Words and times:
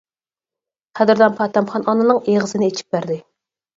قەدىردان 0.99 1.37
پاتەمخان 1.41 1.85
ئانىنىڭ 1.93 2.23
ئېغىزىنى 2.25 2.71
ئېچىپ 2.71 2.95
بەردى. 2.97 3.19